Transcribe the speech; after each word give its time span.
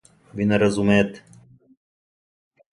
Ви 0.33 0.45
не 0.45 0.59
разумете? 0.59 1.23